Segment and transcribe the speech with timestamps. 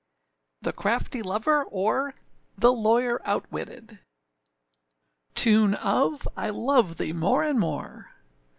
[0.63, 2.15] THE CRAFTY LOVER; OR,
[2.57, 3.99] THE LAWYER OUTWITTED.
[5.35, 8.09] Tune of I love thee more and more.